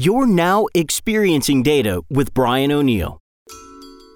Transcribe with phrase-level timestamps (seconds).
[0.00, 3.18] You're now experiencing data with Brian O'Neill.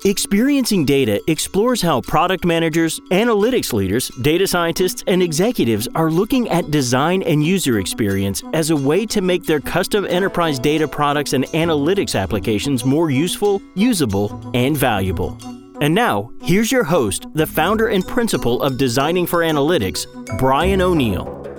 [0.04, 6.70] Experiencing Data explores how product managers, analytics leaders, data scientists, and executives are looking at
[6.70, 11.46] design and user experience as a way to make their custom enterprise data products and
[11.46, 15.36] analytics applications more useful, usable, and valuable.
[15.80, 21.51] And now, here's your host, the founder and principal of Designing for Analytics, Brian O'Neill.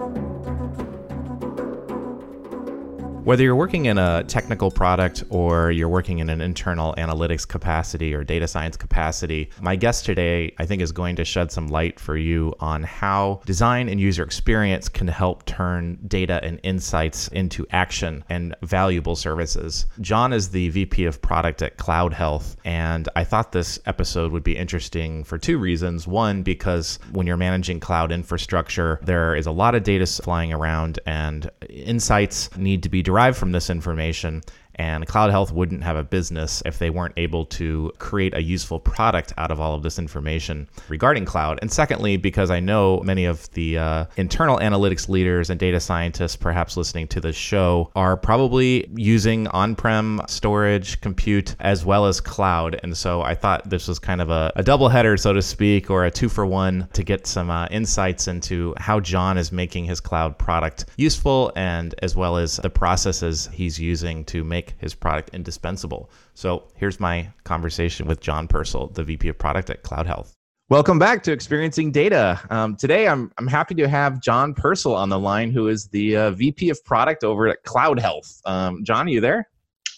[3.24, 8.14] Whether you're working in a technical product or you're working in an internal analytics capacity
[8.14, 12.02] or data science capacity, my guest today, I think, is going to shed some light
[12.02, 17.66] for you on how design and user experience can help turn data and insights into
[17.72, 19.86] action and valuable services.
[20.02, 24.44] John is the VP of product at Cloud Health, and I thought this episode would
[24.44, 26.06] be interesting for two reasons.
[26.06, 31.00] One, because when you're managing cloud infrastructure, there is a lot of data flying around,
[31.06, 34.42] and insights need to be derived from this information
[34.76, 38.80] and Cloud Health wouldn't have a business if they weren't able to create a useful
[38.80, 41.60] product out of all of this information regarding cloud.
[41.62, 46.36] And secondly, because I know many of the uh, internal analytics leaders and data scientists,
[46.36, 52.20] perhaps listening to this show, are probably using on prem storage, compute, as well as
[52.20, 52.80] cloud.
[52.84, 55.90] And so I thought this was kind of a, a double header, so to speak,
[55.90, 59.86] or a two for one to get some uh, insights into how John is making
[59.86, 64.76] his cloud product useful and as well as the processes he's using to make make
[64.80, 66.10] his product indispensable.
[66.34, 70.34] So here's my conversation with John Purcell, the VP of Product at Cloud Health.
[70.70, 72.40] Welcome back to Experiencing Data.
[72.50, 76.16] Um, today, I'm, I'm happy to have John Purcell on the line, who is the
[76.16, 78.42] uh, VP of Product over at Cloud Health.
[78.46, 79.50] Um, John, are you there?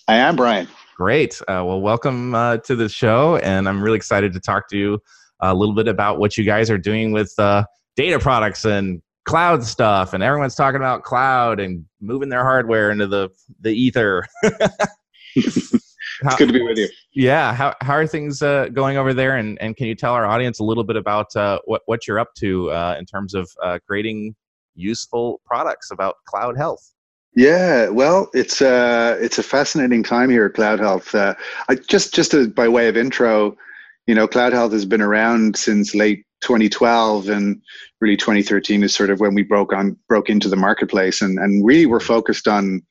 [0.08, 0.67] I am, Brian.
[0.97, 1.39] Great.
[1.41, 4.99] Uh, well, welcome uh, to the show, and I'm really excited to talk to you
[5.41, 9.63] a little bit about what you guys are doing with uh, data products and cloud
[9.63, 13.29] stuff and everyone's talking about cloud and moving their hardware into the
[13.61, 14.25] the ether.
[16.21, 16.87] It's how, good to be with you.
[17.13, 19.35] Yeah how, how are things uh, going over there?
[19.35, 22.19] And, and can you tell our audience a little bit about uh, what, what you're
[22.19, 24.33] up to uh, in terms of uh, creating
[24.75, 26.93] useful products about cloud health?
[27.35, 31.14] Yeah, well, it's uh, it's a fascinating time here at Cloud Health.
[31.14, 31.35] Uh,
[31.67, 33.58] I just just a, by way of intro,
[34.08, 37.61] you know, Cloud Health has been around since late 2012 and
[38.01, 41.65] really 2013 is sort of when we broke on broke into the marketplace and and
[41.65, 42.81] really we're focused on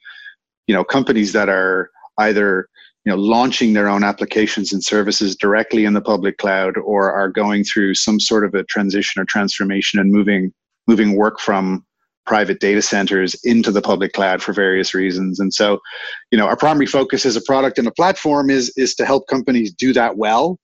[0.66, 2.68] you know companies that are either
[3.04, 7.28] you know launching their own applications and services directly in the public cloud or are
[7.28, 10.52] going through some sort of a transition or transformation and moving
[10.86, 11.84] moving work from
[12.26, 15.38] private data centers into the public cloud for various reasons.
[15.38, 15.80] And so
[16.30, 19.28] you know our primary focus as a product and a platform is is to help
[19.28, 20.58] companies do that well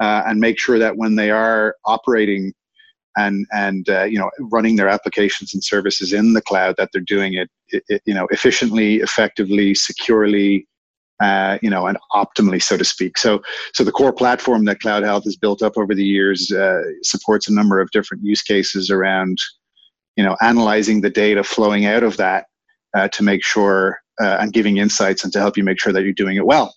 [0.00, 2.52] uh, and make sure that when they are operating
[3.16, 7.02] and and uh, you know running their applications and services in the cloud that they're
[7.02, 10.66] doing it, it, it you know efficiently effectively securely
[11.20, 13.18] uh, you know and optimally so to speak.
[13.18, 13.42] So
[13.74, 17.48] so the core platform that cloud health has built up over the years uh, supports
[17.48, 19.38] a number of different use cases around
[20.16, 22.46] you know analyzing the data flowing out of that
[22.96, 26.02] uh, to make sure uh, and giving insights and to help you make sure that
[26.02, 26.74] you're doing it well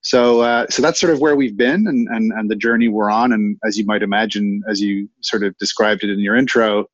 [0.00, 3.10] so uh, so that's sort of where we've been and, and and the journey we're
[3.10, 3.32] on.
[3.32, 6.86] And as you might imagine as you sort of described it in your intro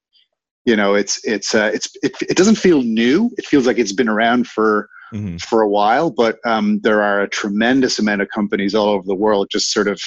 [0.65, 3.31] you know it's it's uh, it's it, it doesn't feel new.
[3.37, 5.37] It feels like it's been around for mm-hmm.
[5.39, 9.15] for a while but um, there are a tremendous amount of companies all over the
[9.15, 10.01] world just sort of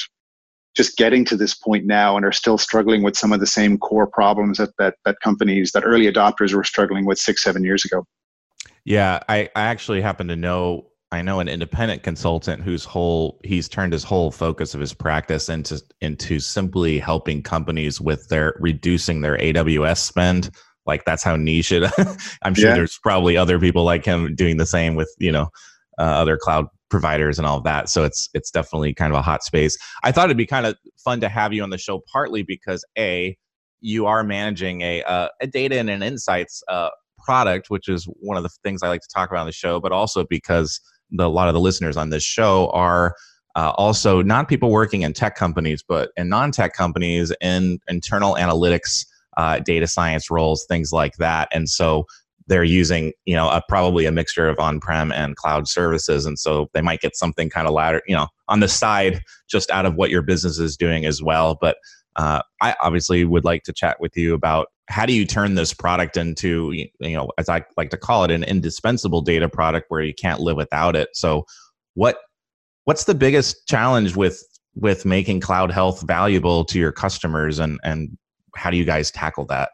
[0.75, 3.77] just getting to this point now and are still struggling with some of the same
[3.77, 7.83] core problems that that, that companies that early adopters were struggling with six seven years
[7.85, 8.05] ago.
[8.83, 13.69] Yeah i, I actually happen to know I know an independent consultant whose whole he's
[13.69, 19.21] turned his whole focus of his practice into into simply helping companies with their reducing
[19.21, 20.49] their AWS spend.
[20.85, 21.89] Like that's how niche it.
[22.43, 22.75] I'm sure yeah.
[22.75, 25.49] there's probably other people like him doing the same with you know
[25.99, 27.89] uh, other cloud providers and all of that.
[27.89, 29.77] So it's it's definitely kind of a hot space.
[30.03, 32.83] I thought it'd be kind of fun to have you on the show, partly because
[32.97, 33.37] a
[33.81, 36.89] you are managing a uh, a data and an insights uh,
[37.23, 39.79] product, which is one of the things I like to talk about on the show,
[39.79, 40.79] but also because
[41.11, 43.15] the, a lot of the listeners on this show are
[43.55, 49.05] uh, also not people working in tech companies, but in non-tech companies in internal analytics,
[49.37, 51.47] uh, data science roles, things like that.
[51.51, 52.05] And so
[52.47, 56.69] they're using, you know, a, probably a mixture of on-prem and cloud services, and so
[56.73, 59.95] they might get something kind of ladder, you know, on the side, just out of
[59.95, 61.57] what your business is doing as well.
[61.59, 61.77] But
[62.15, 65.73] uh, I obviously would like to chat with you about how do you turn this
[65.73, 70.01] product into you know as i like to call it an indispensable data product where
[70.01, 71.09] you can't live without it.
[71.13, 71.45] So
[71.95, 72.19] what
[72.85, 74.43] what's the biggest challenge with
[74.75, 78.17] with making cloud health valuable to your customers and and
[78.55, 79.69] how do you guys tackle that?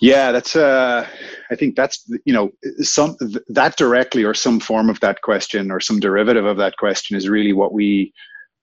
[0.00, 1.08] Yeah that's Uh,
[1.50, 2.50] I think that's you know
[2.80, 3.16] some
[3.48, 7.28] that directly or some form of that question or some derivative of that question is
[7.28, 8.12] really what we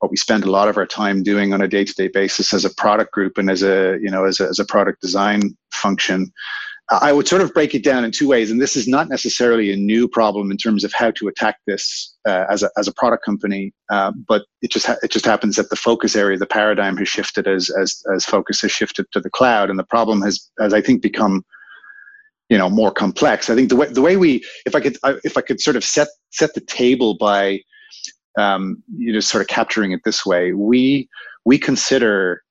[0.04, 2.70] what we spend a lot of our time doing on a day-to-day basis as a
[2.76, 6.30] product group and as a you know as a, as a product design function
[6.90, 9.72] I would sort of break it down in two ways, and this is not necessarily
[9.72, 12.94] a new problem in terms of how to attack this uh, as a as a
[12.94, 16.46] product company, uh, but it just ha- it just happens that the focus area, the
[16.46, 20.22] paradigm has shifted as as as focus has shifted to the cloud, and the problem
[20.24, 21.46] has has I think become
[22.50, 23.50] you know more complex.
[23.50, 25.86] I think the way the way we if I could if I could sort of
[25.86, 27.62] set set the table by
[28.38, 31.10] um, you know sort of capturing it this way, we
[31.46, 32.44] we consider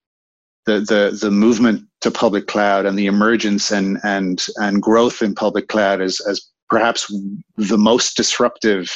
[0.67, 5.35] the the the movement to public cloud and the emergence and and and growth in
[5.35, 7.13] public cloud as as perhaps
[7.57, 8.91] the most disruptive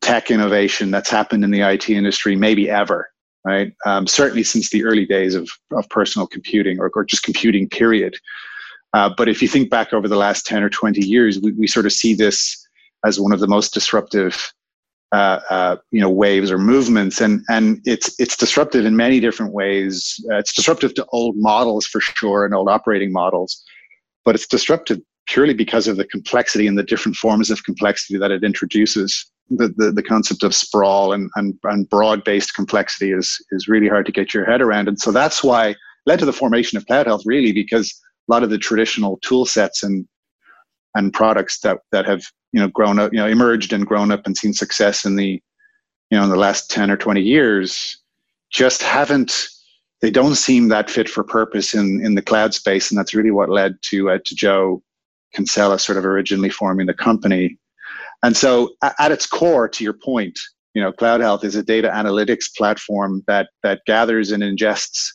[0.00, 3.10] tech innovation that's happened in the IT industry maybe ever
[3.44, 3.72] right?
[3.86, 8.14] Um, certainly since the early days of, of personal computing or, or just computing period.
[8.92, 11.66] Uh, but if you think back over the last 10 or 20 years we, we
[11.66, 12.66] sort of see this
[13.06, 14.52] as one of the most disruptive
[15.12, 17.20] uh, uh, you know waves or movements.
[17.20, 20.14] And and it's it's disruptive in many different ways.
[20.30, 23.64] Uh, it's disruptive to old models for sure and old operating models
[24.28, 28.30] but it's disruptive purely because of the complexity and the different forms of complexity that
[28.30, 29.24] it introduces.
[29.48, 33.88] The the, the concept of sprawl and and, and broad based complexity is is really
[33.88, 34.86] hard to get your head around.
[34.86, 38.42] And so that's why led to the formation of cloud health really because a lot
[38.42, 40.06] of the traditional tool sets and
[40.98, 44.26] and products that that have you know grown up you know emerged and grown up
[44.26, 45.40] and seen success in the
[46.10, 47.98] you know in the last 10 or 20 years
[48.50, 49.48] just haven't
[50.00, 52.90] they don't seem that fit for purpose in in the cloud space.
[52.90, 54.82] And that's really what led to uh, to joe
[55.34, 57.58] kinsella sort of originally forming the company.
[58.22, 60.38] And so at its core to your point
[60.74, 65.12] you know cloud health is a data analytics platform that that gathers and ingests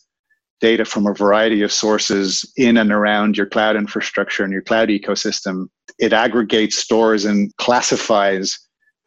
[0.64, 4.88] data from a variety of sources in and around your cloud infrastructure and your cloud
[4.88, 5.68] ecosystem.
[6.00, 8.58] It aggregates, stores, and classifies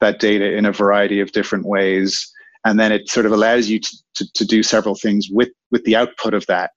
[0.03, 2.31] that data in a variety of different ways.
[2.67, 5.83] And then it sort of allows you to, to, to do several things with, with
[5.85, 6.73] the output of that.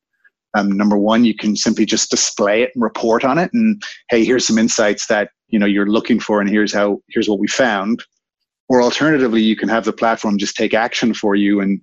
[0.54, 3.52] Um, number one, you can simply just display it and report on it.
[3.54, 7.30] And hey, here's some insights that you know you're looking for, and here's how here's
[7.30, 8.02] what we found.
[8.70, 11.82] Or alternatively, you can have the platform just take action for you and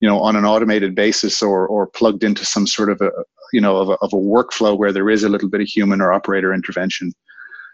[0.00, 3.10] you know on an automated basis or or plugged into some sort of a
[3.52, 6.00] you know of a, of a workflow where there is a little bit of human
[6.00, 7.12] or operator intervention.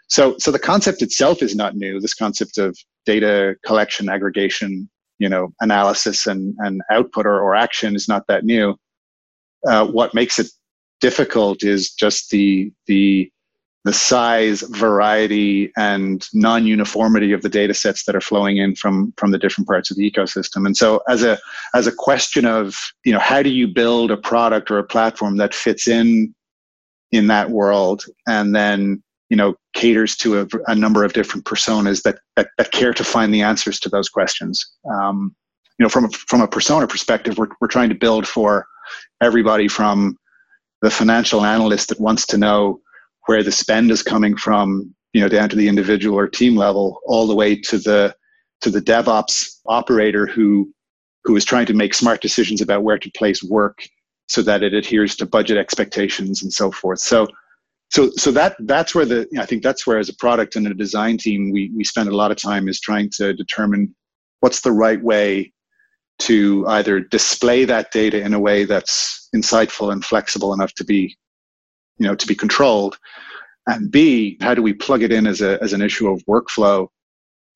[0.07, 1.99] So so the concept itself is not new.
[1.99, 4.89] This concept of data collection aggregation
[5.19, 8.75] you know analysis and and output or, or action is not that new.
[9.67, 10.47] Uh, what makes it
[10.99, 13.31] difficult is just the the
[13.85, 19.31] the size, variety, and non-uniformity of the data sets that are flowing in from from
[19.31, 20.65] the different parts of the ecosystem.
[20.65, 21.37] And so, as a
[21.73, 25.37] as a question of you know how do you build a product or a platform
[25.37, 26.33] that fits in
[27.11, 32.03] in that world, and then you know caters to a, a number of different personas
[32.03, 34.65] that, that, that care to find the answers to those questions.
[34.89, 35.35] Um,
[35.77, 38.65] you know, from a, from a persona perspective, we're we're trying to build for
[39.21, 40.17] everybody from
[40.81, 42.79] the financial analyst that wants to know
[43.25, 46.99] where the spend is coming from, you know, down to the individual or team level,
[47.05, 48.15] all the way to the
[48.61, 50.71] to the DevOps operator who
[51.23, 53.79] who is trying to make smart decisions about where to place work
[54.27, 56.99] so that it adheres to budget expectations and so forth.
[56.99, 57.27] So
[57.89, 60.73] so so that that's where the I think that's where as a product and a
[60.73, 63.93] design team we we spend a lot of time is trying to determine
[64.39, 65.53] what's the right way
[66.19, 71.15] to either display that data in a way that's insightful and flexible enough to be
[71.97, 72.97] you know to be controlled.
[73.67, 76.87] And b how do we plug it in as a as an issue of workflow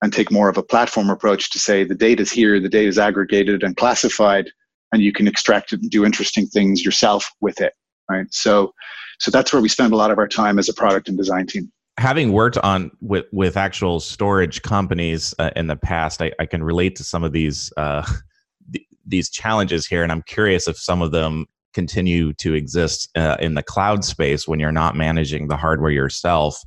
[0.01, 2.87] and take more of a platform approach to say the data is here the data
[2.87, 4.49] is aggregated and classified
[4.93, 7.73] and you can extract it and do interesting things yourself with it
[8.09, 8.27] right?
[8.31, 8.73] So
[9.19, 11.47] so that's where we spend a lot of our time as a product and design
[11.47, 11.71] team.
[11.97, 16.63] Having worked on with with actual storage companies uh, in the past I, I can
[16.63, 18.05] relate to some of these uh,
[18.73, 21.45] th- these challenges here and i'm curious if some of them
[21.77, 26.59] continue to exist uh, in the cloud space when you're not managing the hardware yourself.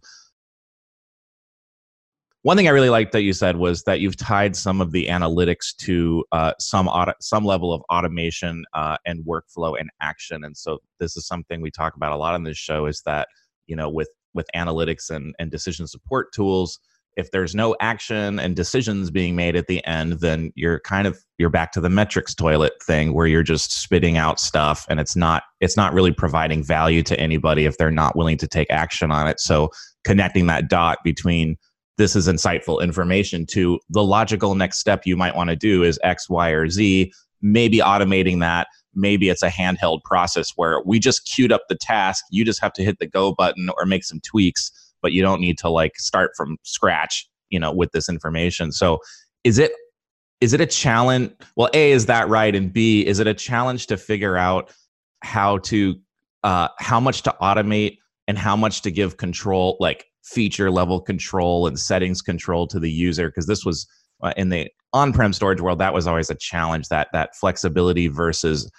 [2.42, 5.08] One thing I really liked that you said was that you've tied some of the
[5.08, 10.44] analytics to uh, some auto- some level of automation uh, and workflow and action.
[10.44, 13.26] And so this is something we talk about a lot on this show is that
[13.66, 16.78] you know with with analytics and, and decision support tools,
[17.20, 21.16] if there's no action and decisions being made at the end then you're kind of
[21.40, 25.16] you're back to the metrics toilet thing where you're just spitting out stuff and it's
[25.16, 29.10] not it's not really providing value to anybody if they're not willing to take action
[29.10, 29.40] on it.
[29.40, 29.70] So
[30.04, 31.56] connecting that dot between
[31.96, 35.98] this is insightful information to the logical next step you might want to do is
[36.02, 38.66] x y or z maybe automating that.
[38.94, 42.24] Maybe it's a handheld process where we just queued up the task.
[42.30, 45.40] You just have to hit the go button or make some tweaks but you don't
[45.40, 48.72] need to like start from scratch, you know, with this information.
[48.72, 48.98] So
[49.44, 49.72] is it
[50.40, 51.32] is it a challenge?
[51.56, 52.54] Well, A, is that right?
[52.54, 54.72] And B, is it a challenge to figure out
[55.22, 55.96] how to
[56.44, 61.66] uh, how much to automate and how much to give control, like feature level control
[61.66, 63.28] and settings control to the user?
[63.28, 63.86] Because this was
[64.22, 66.88] uh, in the on-prem storage world, that was always a challenge.
[66.88, 68.70] That that flexibility versus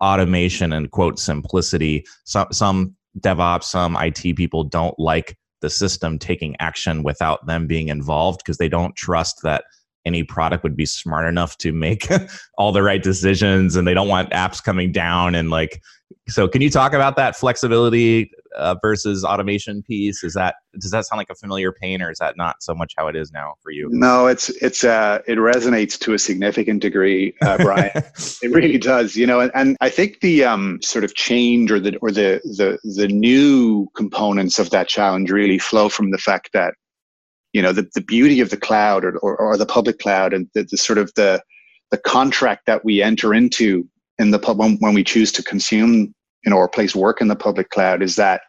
[0.00, 2.04] automation and quote simplicity.
[2.24, 7.88] Some some DevOps, some IT people don't like the system taking action without them being
[7.88, 9.64] involved because they don't trust that
[10.04, 12.08] any product would be smart enough to make
[12.58, 15.82] all the right decisions and they don't want apps coming down and like
[16.28, 20.22] so can you talk about that flexibility uh, versus automation piece?
[20.24, 22.94] Is that does that sound like a familiar pain or is that not so much
[22.96, 23.88] how it is now for you?
[23.90, 27.90] No it's it's uh it resonates to a significant degree uh, brian.
[27.94, 31.80] It really does you know and, and i think the um sort of change or
[31.80, 36.50] the or the the the new components of that challenge really flow from the fact
[36.52, 36.74] that
[37.52, 40.48] you know the, the beauty of the cloud or, or, or the public cloud and
[40.54, 41.42] the, the, sort of the
[41.90, 43.88] the contract that we enter into
[44.18, 46.14] in the pub when, when we choose to consume
[46.44, 48.42] you know or place work in the public cloud is that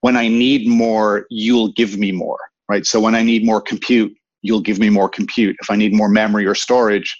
[0.00, 2.84] when i need more you'll give me more right?
[2.84, 5.56] So when i need more compute you'll give me more compute.
[5.60, 7.18] If i need more memory or storage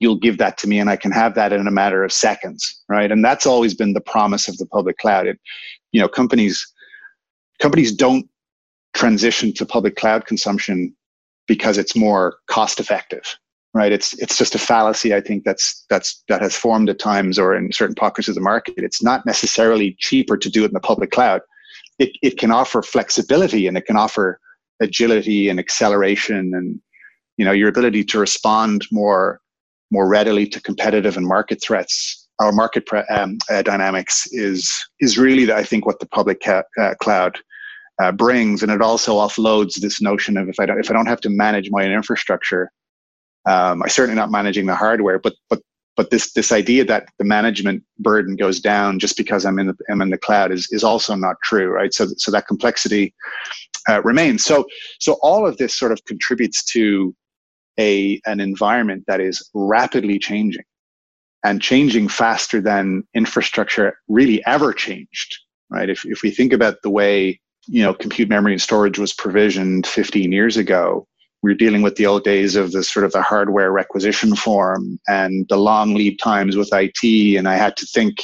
[0.00, 2.82] you'll give that to me and i can have that in a matter of seconds
[2.88, 3.10] right?
[3.10, 5.26] And that's always been the promise of the public cloud.
[5.26, 5.38] It,
[5.92, 6.66] you know companies
[7.60, 8.26] companies don't
[8.94, 10.94] transition to public cloud consumption
[11.46, 13.36] because it's more cost effective
[13.74, 13.92] right?
[13.92, 17.54] It's it's just a fallacy i think that's that's that has formed at times or
[17.54, 18.74] in certain pockets of the market.
[18.78, 21.42] It's not necessarily cheaper to do it in the public cloud.
[21.98, 24.40] It, it can offer flexibility and it can offer
[24.80, 26.80] agility and acceleration and
[27.36, 29.40] you know your ability to respond more
[29.90, 32.26] more readily to competitive and market threats.
[32.40, 36.62] Our market pre- um, uh, dynamics is is really i think what the public ca-
[36.80, 37.38] uh, cloud
[38.00, 41.06] uh, brings, and it also offloads this notion of if I don't if I don't
[41.06, 42.70] have to manage my infrastructure,
[43.46, 45.60] um, I'm certainly not managing the hardware, but but
[45.96, 49.76] but this this idea that the management burden goes down just because I'm in the
[49.90, 51.92] I'm in the cloud is is also not true, right?
[51.92, 53.14] So so that complexity
[53.88, 54.44] uh, remains.
[54.44, 54.66] So
[55.00, 57.14] so all of this sort of contributes to
[57.78, 60.64] a an environment that is rapidly changing
[61.44, 65.38] and changing faster than infrastructure really ever changed,
[65.70, 65.88] right?
[65.90, 69.86] If if we think about the way you know compute memory and storage was provisioned
[69.86, 71.08] 15 years ago
[71.42, 74.98] we are dealing with the old days of the sort of the hardware requisition form
[75.08, 77.36] and the long lead times with IT.
[77.36, 78.18] And I had to think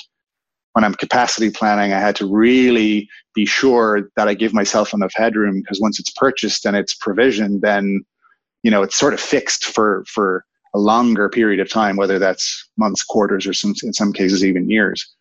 [0.73, 5.13] when I'm capacity planning, I had to really be sure that I give myself enough
[5.15, 8.05] headroom because once it's purchased and it's provisioned, then
[8.63, 10.45] you know it's sort of fixed for for
[10.75, 14.69] a longer period of time, whether that's months, quarters, or some in some cases even
[14.69, 15.15] years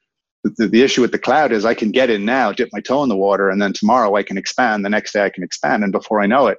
[0.43, 3.03] the, the issue with the cloud is I can get in now, dip my toe
[3.03, 4.83] in the water, and then tomorrow I can expand.
[4.83, 6.57] The next day I can expand, and before I know it,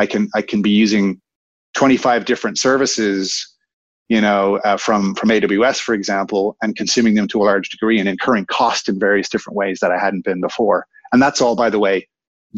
[0.00, 1.20] I can I can be using
[1.74, 3.46] 25 different services,
[4.08, 8.00] you know, uh, from from AWS, for example, and consuming them to a large degree
[8.00, 10.86] and incurring cost in various different ways that I hadn't been before.
[11.12, 12.08] And that's all, by the way,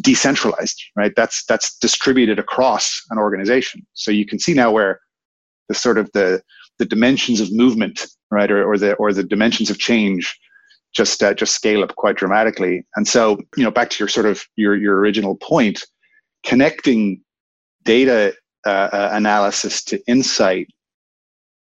[0.02, 1.12] decentralized, right?
[1.16, 3.84] That's that's distributed across an organization.
[3.94, 5.00] So you can see now where
[5.68, 6.42] the sort of the
[6.78, 10.38] the dimensions of movement, right, or, or the or the dimensions of change
[10.94, 12.84] just uh, just scale up quite dramatically.
[12.94, 15.84] And so, you know, back to your sort of your your original point,
[16.44, 17.20] connecting
[17.84, 18.34] data
[18.66, 20.68] uh, uh, analysis to insight,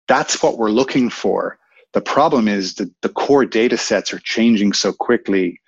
[0.08, 1.58] that's what we're looking for.
[1.92, 5.60] The problem is that the core data sets are changing so quickly,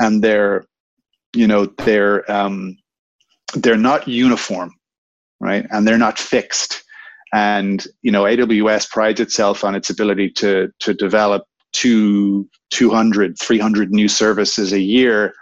[0.00, 0.64] and they're,
[1.34, 2.76] you know, they're um,
[3.54, 4.72] they're not uniform,
[5.40, 6.82] right, and they're not fixed.
[7.32, 13.90] And you know, AWS prides itself on its ability to to develop two, 200, 300
[13.90, 15.34] new services a year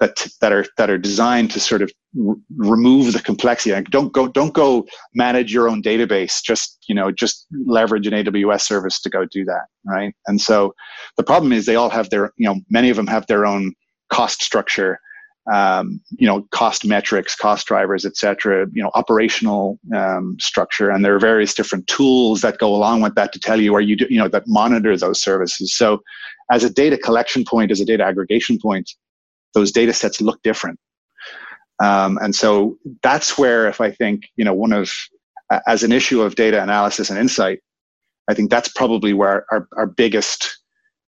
[0.00, 1.90] that that are that are designed to sort of
[2.28, 3.72] r- remove the complexity.
[3.72, 6.42] Like don't go don't go manage your own database.
[6.42, 10.14] Just you know just leverage an AWS service to go do that, right?
[10.26, 10.74] And so
[11.16, 13.72] the problem is they all have their you know many of them have their own
[14.10, 14.98] cost structure
[15.52, 20.90] um, you know, cost metrics, cost drivers, et cetera, you know, operational um, structure.
[20.90, 23.80] And there are various different tools that go along with that to tell you, are
[23.80, 25.74] you, do, you know, that monitor those services.
[25.74, 26.02] So
[26.50, 28.90] as a data collection point, as a data aggregation point,
[29.54, 30.78] those data sets look different.
[31.82, 34.92] Um, and so that's where, if I think, you know, one of,
[35.66, 37.60] as an issue of data analysis and insight,
[38.28, 40.58] I think that's probably where our, our biggest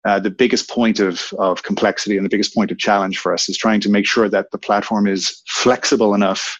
[0.07, 3.49] uh, the biggest point of, of complexity and the biggest point of challenge for us
[3.49, 6.57] is trying to make sure that the platform is flexible enough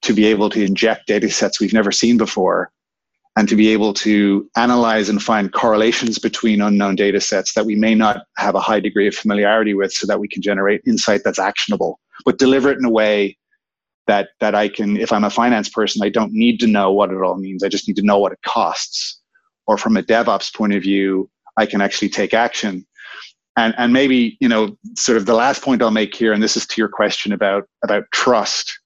[0.00, 2.72] to be able to inject data sets we've never seen before
[3.40, 7.74] and to be able to analyze and find correlations between unknown data sets that we
[7.74, 11.22] may not have a high degree of familiarity with so that we can generate insight
[11.24, 13.36] that's actionable but deliver it in a way
[14.06, 17.10] that that I can, if I'm a finance person, I don't need to know what
[17.10, 17.62] it all means.
[17.62, 19.20] I just need to know what it costs.
[19.68, 22.84] Or from a DevOps point of view, I can actually take action.
[23.56, 26.56] And and maybe you know, sort of the last point I'll make here, and this
[26.56, 28.79] is to your question about about trust.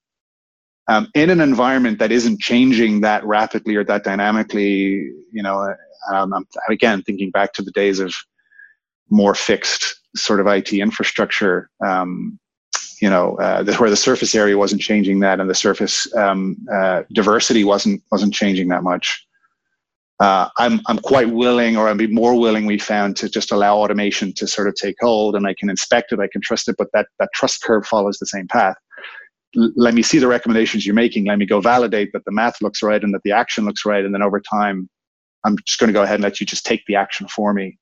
[0.86, 5.74] Um, in an environment that isn't changing that rapidly or that dynamically, you know,
[6.12, 8.14] um, I'm again thinking back to the days of
[9.10, 11.70] more fixed sort of IT infrastructure.
[11.84, 12.38] Um,
[13.00, 17.02] you know, uh, where the surface area wasn't changing that, and the surface um, uh,
[17.12, 19.26] diversity wasn't wasn't changing that much.
[20.20, 22.66] Uh, I'm I'm quite willing, or I'd be more willing.
[22.66, 26.12] We found to just allow automation to sort of take hold, and I can inspect
[26.12, 28.76] it, I can trust it, but that that trust curve follows the same path.
[29.54, 31.26] Let me see the recommendations you're making.
[31.26, 34.04] Let me go validate that the math looks right and that the action looks right,
[34.04, 34.88] and then over time,
[35.44, 37.78] I'm just going to go ahead and let you just take the action for me.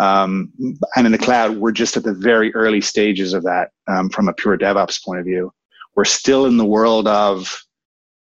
[0.00, 0.52] Um,
[0.94, 4.28] and in the cloud, we're just at the very early stages of that um, from
[4.28, 5.52] a pure DevOps point of view.
[5.96, 7.52] We're still in the world of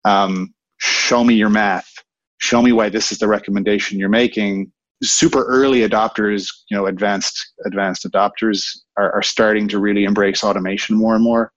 [0.04, 1.90] um, show me your math,
[2.38, 4.70] show me why this is the recommendation you're making.
[5.02, 8.62] Super early adopters, you know, advanced advanced adopters
[8.98, 11.53] are, are starting to really embrace automation more and more.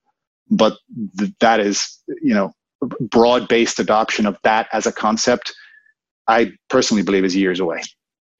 [0.50, 0.78] But
[1.18, 2.54] th- that is, you know,
[3.00, 5.54] broad based adoption of that as a concept.
[6.28, 7.82] I personally believe is years away.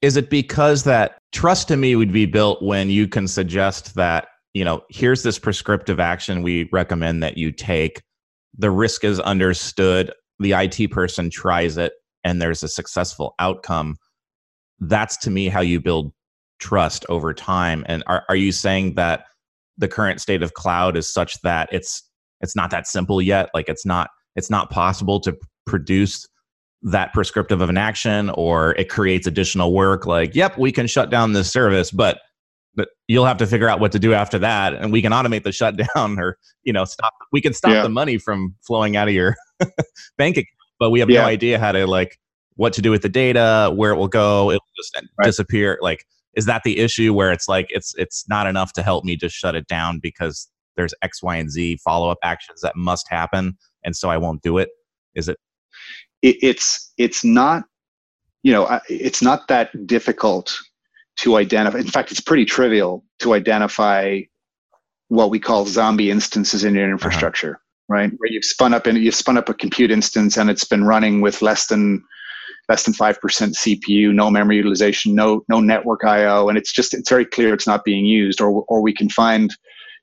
[0.02, 4.28] Is it because that trust to me would be built when you can suggest that,
[4.54, 8.02] you know, here's this prescriptive action we recommend that you take.
[8.58, 10.12] The risk is understood.
[10.40, 13.96] The IT person tries it and there's a successful outcome.
[14.80, 16.12] That's to me how you build
[16.60, 17.86] trust over time.
[17.88, 19.26] And are, are you saying that
[19.78, 22.04] the current state of cloud is such that it's
[22.42, 23.50] it's not that simple yet?
[23.54, 26.28] Like it's not it's not possible to produce
[26.84, 31.10] that prescriptive of an action or it creates additional work like yep we can shut
[31.10, 32.20] down this service but
[32.76, 35.44] but you'll have to figure out what to do after that and we can automate
[35.44, 37.82] the shutdown or you know stop we can stop yeah.
[37.82, 39.36] the money from flowing out of your
[40.18, 40.48] bank account
[40.80, 41.22] but we have yeah.
[41.22, 42.20] no idea how to like
[42.56, 45.26] what to do with the data where it will go it'll just right.
[45.26, 46.06] disappear like
[46.38, 49.36] is that the issue where it's like it's it's not enough to help me just
[49.36, 50.48] shut it down because
[50.78, 54.58] there's x y and z follow-up actions that must happen and so i won't do
[54.58, 54.70] it
[55.16, 55.38] is it
[56.22, 57.66] it, it's it's not
[58.44, 60.58] you know it's not that difficult
[61.18, 61.80] to identify.
[61.80, 64.22] In fact, it's pretty trivial to identify
[65.10, 67.94] what we call zombie instances in your infrastructure, uh-huh.
[67.94, 68.12] right?
[68.18, 71.22] Where you've spun up and you've spun up a compute instance and it's been running
[71.22, 72.04] with less than
[72.70, 76.94] less than five percent CPU, no memory utilization, no no network I/O, and it's just
[76.94, 78.42] it's very clear it's not being used.
[78.42, 79.56] Or or we can find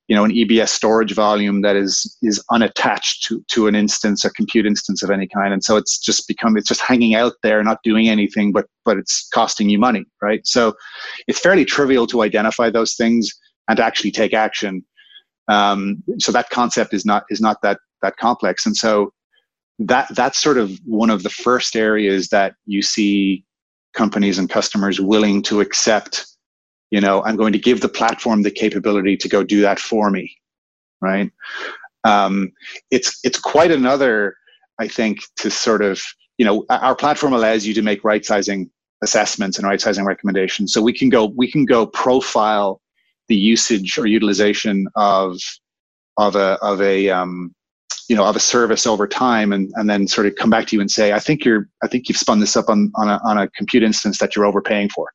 [0.09, 4.31] you know an EBS storage volume that is is unattached to to an instance, a
[4.31, 7.63] compute instance of any kind, and so it's just become it's just hanging out there,
[7.63, 10.47] not doing anything, but but it's costing you money, right?
[10.47, 10.75] So
[11.27, 13.31] it's fairly trivial to identify those things
[13.69, 14.85] and to actually take action.
[15.49, 19.13] Um, so that concept is not is not that that complex, and so
[19.79, 23.45] that that's sort of one of the first areas that you see
[23.93, 26.27] companies and customers willing to accept
[26.91, 30.11] you know i'm going to give the platform the capability to go do that for
[30.11, 30.37] me
[31.05, 31.31] right?
[32.05, 32.53] Um,
[32.91, 34.37] it's it's quite another
[34.81, 36.03] i think to sort of
[36.39, 38.71] you know our platform allows you to make right sizing
[39.03, 40.73] assessments and right sizing recommendations.
[40.73, 42.81] So we can go we can go profile
[43.29, 45.39] the usage or utilization of
[46.19, 47.55] of a of a um,
[48.09, 50.77] you know of a service over time and and then sort of come back to
[50.77, 53.21] you and say i think you're i think you've spun this up on on a,
[53.25, 55.09] on a compute instance that you're overpaying for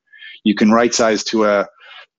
[0.43, 1.67] you can right size to a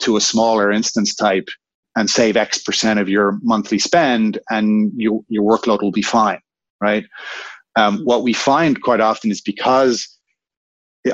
[0.00, 1.48] to a smaller instance type
[1.96, 6.40] and save X percent of your monthly spend, and your your workload will be fine,
[6.80, 7.04] right?
[7.76, 10.08] Um, what we find quite often is because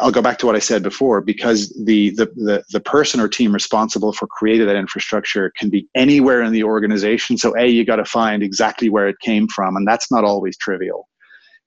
[0.00, 3.28] I'll go back to what I said before, because the, the the the person or
[3.28, 7.38] team responsible for creating that infrastructure can be anywhere in the organization.
[7.38, 10.56] So a, you got to find exactly where it came from, and that's not always
[10.58, 11.08] trivial.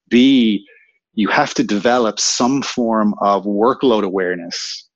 [0.09, 0.65] B,
[1.13, 4.89] you have to develop some form of workload awareness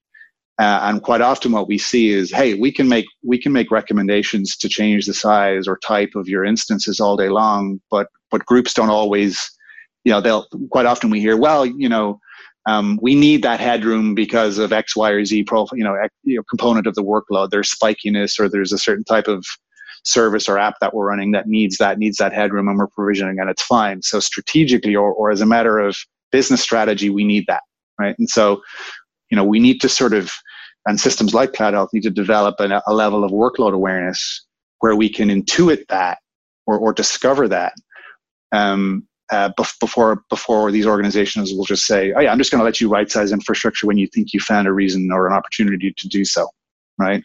[0.60, 3.72] uh, and quite often what we see is, hey, we can make we can make
[3.72, 8.46] recommendations to change the size or type of your instances all day long, but but
[8.46, 9.50] groups don't always,
[10.04, 12.20] you know, they'll quite often we hear, well, you know,
[12.66, 16.38] um, we need that headroom because of X, Y, or Z profile, you know, you
[16.38, 17.50] know, component of the workload.
[17.50, 19.46] There's spikiness, or there's a certain type of
[20.06, 23.40] service or app that we're running that needs that needs that headroom, and we're provisioning,
[23.40, 24.02] and it's fine.
[24.02, 25.98] So strategically, or or as a matter of
[26.32, 27.64] business strategy, we need that,
[28.00, 28.16] right?
[28.18, 28.62] And so
[29.30, 30.32] you know we need to sort of
[30.86, 34.46] and systems like cloud health need to develop a, a level of workload awareness
[34.80, 36.18] where we can intuit that
[36.68, 37.74] or, or discover that
[38.52, 42.66] um, uh, before before these organizations will just say, "Oh yeah, I'm just going to
[42.66, 45.92] let you right size infrastructure when you think you found a reason or an opportunity
[45.98, 46.48] to do so,"
[47.00, 47.24] right?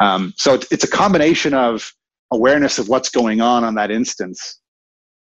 [0.00, 1.92] Um, so it's, it's a combination of
[2.32, 4.58] awareness of what's going on on that instance,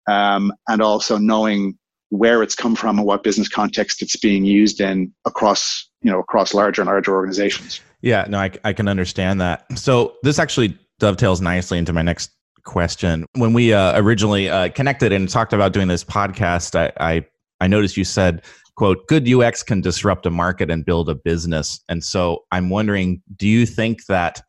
[0.08, 1.78] um, and also knowing
[2.10, 6.20] where it's come from and what business context it's being used in across you know
[6.20, 7.82] across larger and larger organizations.
[8.02, 9.66] Yeah, no, I, I can understand that.
[9.78, 12.32] So this actually dovetails nicely into my next
[12.68, 13.26] question.
[13.34, 17.26] When we uh, originally uh, connected and talked about doing this podcast, I, I
[17.60, 18.44] I noticed you said
[18.78, 23.22] quote good ux can disrupt a market and build a business and so i'm wondering
[23.36, 24.42] do you think that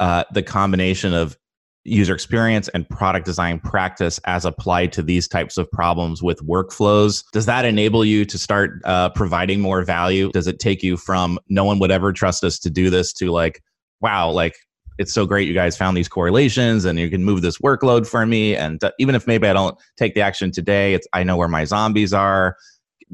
[0.00, 1.36] uh, the combination of
[1.84, 7.22] user experience and product design practice as applied to these types of problems with workflows
[7.32, 11.38] does that enable you to start uh, providing more value does it take you from
[11.48, 13.62] no one would ever trust us to do this to like
[14.00, 14.56] wow like
[15.00, 18.24] it's so great you guys found these correlations and you can move this workload for
[18.26, 21.36] me and uh, even if maybe i don't take the action today it's i know
[21.36, 22.56] where my zombies are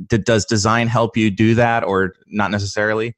[0.09, 3.15] D- does design help you do that or not necessarily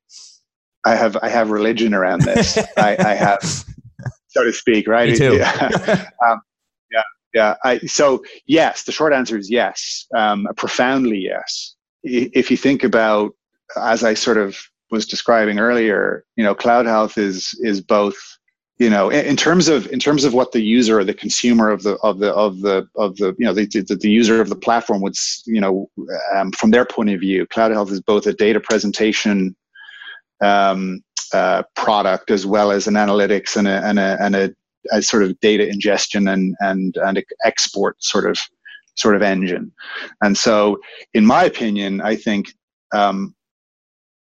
[0.85, 3.43] i have i have religion around this I, I have
[4.29, 5.11] so to speak, right?
[5.11, 5.37] Me too.
[5.37, 6.07] Yeah.
[6.27, 6.41] um,
[6.93, 7.03] yeah,
[7.35, 7.55] yeah.
[7.65, 11.75] I, so yes, the short answer is yes, um, profoundly yes.
[12.05, 13.33] If you think about,
[13.77, 14.57] as I sort of
[14.91, 18.17] was describing earlier, you know, cloud health is is both
[18.79, 21.83] you know in, terms of in terms of what the user or the consumer of
[21.83, 24.57] the of the of the of the you know the, the, the user of the
[24.57, 25.91] platform would you know
[26.35, 29.57] um, from their point of view cloud health is both a data presentation
[30.41, 34.55] um, uh, product as well as an analytics and a, and a, and a,
[34.93, 38.39] a sort of data ingestion and, and, and export sort of
[38.95, 39.71] sort of engine.
[40.23, 40.79] And so,
[41.15, 42.53] in my opinion, I think
[42.93, 43.35] um,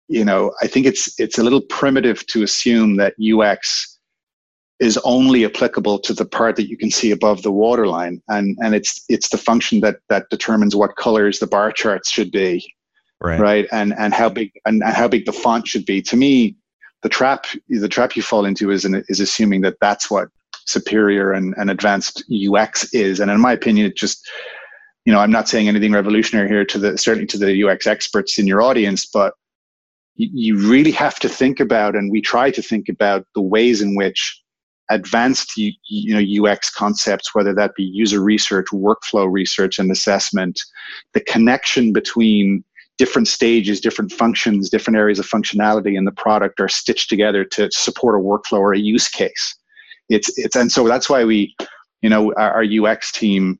[0.08, 3.91] you know I think it's it's a little primitive to assume that UX
[4.82, 8.74] is only applicable to the part that you can see above the waterline, and and
[8.74, 12.74] it's it's the function that that determines what colors the bar charts should be,
[13.20, 13.38] right?
[13.38, 16.02] Right, and and how big and, how big the font should be.
[16.02, 16.56] To me,
[17.02, 20.28] the trap the trap you fall into is is assuming that that's what
[20.66, 23.20] superior and, and advanced UX is.
[23.20, 24.28] And in my opinion, it just
[25.04, 28.36] you know I'm not saying anything revolutionary here to the certainly to the UX experts
[28.36, 29.34] in your audience, but
[30.16, 33.94] you really have to think about, and we try to think about the ways in
[33.94, 34.41] which
[34.94, 40.60] advanced you, know UX concepts, whether that be user research, workflow research, and assessment,
[41.14, 42.64] the connection between
[42.98, 47.70] different stages, different functions, different areas of functionality in the product are stitched together to
[47.72, 49.56] support a workflow or a use case.
[50.08, 51.54] It's it's and so that's why we,
[52.02, 53.58] you know, our, our UX team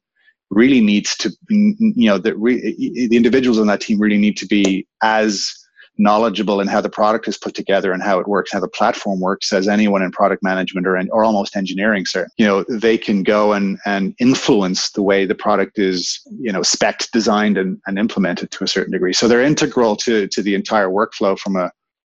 [0.51, 4.47] really needs to, you know, the re, the individuals on that team really need to
[4.47, 5.53] be as
[5.99, 9.21] knowledgeable in how the product is put together and how it works, how the platform
[9.21, 12.27] works, as anyone in product management or, in, or almost engineering, sir.
[12.37, 16.63] You know, they can go and, and influence the way the product is, you know,
[16.63, 19.13] spec designed and, and implemented to a certain degree.
[19.13, 21.71] So they're integral to, to the entire workflow from a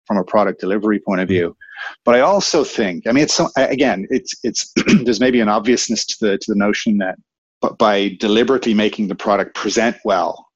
[0.07, 1.55] from a product delivery point of view.
[2.05, 6.05] But I also think, I mean, it's so, again, it's it's there's maybe an obviousness
[6.05, 7.17] to the to the notion that,
[7.61, 10.46] but by deliberately making the product present well,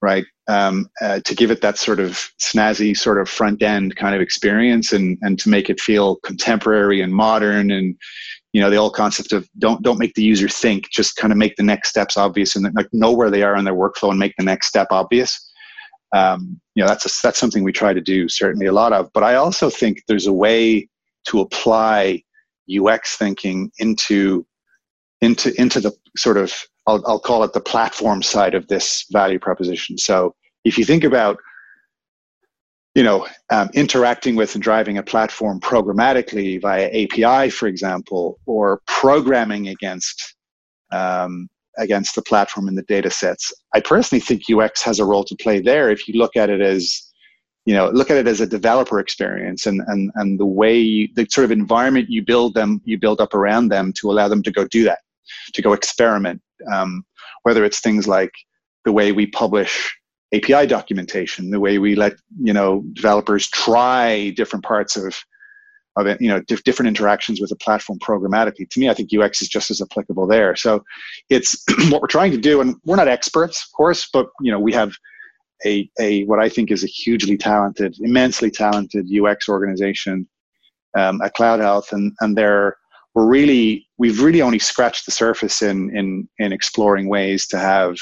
[0.00, 4.14] right, um, uh, to give it that sort of snazzy sort of front end kind
[4.14, 7.96] of experience and and to make it feel contemporary and modern and
[8.52, 11.38] you know the old concept of don't don't make the user think just kind of
[11.38, 14.18] make the next steps obvious and like know where they are in their workflow and
[14.18, 15.44] make the next step obvious.
[16.14, 19.10] Um, you know that's a, that's something we try to do certainly a lot of
[19.12, 20.88] but i also think there's a way
[21.26, 22.22] to apply
[22.80, 24.46] ux thinking into
[25.20, 26.54] into into the sort of
[26.88, 29.98] I'll, I'll call it the platform side of this value proposition.
[29.98, 31.38] So if you think about
[32.94, 38.80] you know, um, interacting with and driving a platform programmatically via API, for example, or
[38.88, 40.34] programming against
[40.90, 43.52] um, against the platform and the data sets.
[43.72, 46.60] I personally think UX has a role to play there if you look at it
[46.60, 47.12] as,
[47.66, 51.08] you know, look at it as a developer experience and and and the way you,
[51.14, 54.42] the sort of environment you build them, you build up around them to allow them
[54.42, 54.98] to go do that,
[55.54, 56.40] to go experiment,
[56.72, 57.04] um,
[57.42, 58.32] whether it's things like
[58.84, 59.94] the way we publish
[60.34, 65.14] API documentation, the way we let you know developers try different parts of
[65.96, 68.68] of it, you know diff- different interactions with the platform programmatically.
[68.70, 70.54] To me, I think UX is just as applicable there.
[70.54, 70.84] So
[71.28, 74.60] it's what we're trying to do, and we're not experts, of course, but you know
[74.60, 74.92] we have
[75.64, 80.28] a a what I think is a hugely talented, immensely talented UX organization
[80.96, 82.76] um, at Cloud Health, and and they're
[83.18, 87.96] we're really we've really only scratched the surface in in in exploring ways to have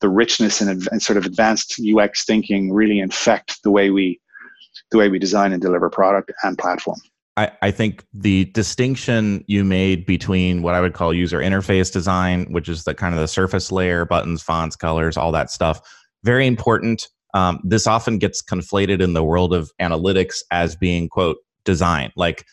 [0.00, 4.18] the richness and, and sort of advanced UX thinking really infect the way we
[4.90, 6.96] the way we design and deliver product and platform.
[7.36, 12.46] I, I think the distinction you made between what I would call user interface design,
[12.50, 15.80] which is the kind of the surface layer, buttons, fonts, colors, all that stuff,
[16.22, 17.08] very important.
[17.34, 22.12] Um, this often gets conflated in the world of analytics as being quote design.
[22.16, 22.46] Like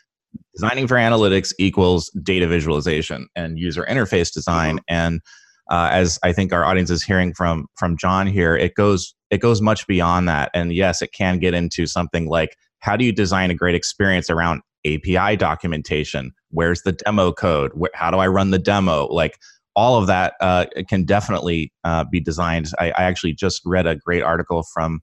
[0.54, 4.78] designing for analytics equals data visualization and user interface design.
[4.78, 4.96] Mm-hmm.
[4.96, 5.22] And
[5.70, 9.40] uh, as I think our audience is hearing from from John here, it goes it
[9.40, 10.52] goes much beyond that.
[10.54, 14.30] And yes, it can get into something like how do you design a great experience
[14.30, 16.34] around API documentation?
[16.50, 17.72] Where's the demo code?
[17.74, 19.06] Where, how do I run the demo?
[19.06, 19.38] Like
[19.76, 22.72] all of that uh, can definitely uh, be designed.
[22.80, 25.00] I, I, actually just read a great article from